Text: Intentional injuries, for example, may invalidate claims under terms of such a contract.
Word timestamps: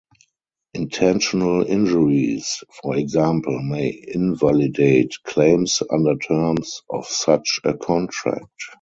Intentional 0.73 1.61
injuries, 1.63 2.63
for 2.81 2.95
example, 2.95 3.61
may 3.61 4.03
invalidate 4.07 5.13
claims 5.27 5.83
under 5.91 6.15
terms 6.15 6.81
of 6.89 7.05
such 7.05 7.59
a 7.63 7.77
contract. 7.77 8.47